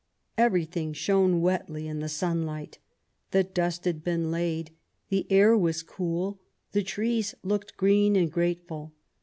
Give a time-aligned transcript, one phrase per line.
[0.35, 2.79] Everything shone wetly in the sunlight:
[3.29, 4.71] the dust had been laid;
[5.09, 6.39] the air was cool;
[6.71, 8.93] the trees looked green and grateful.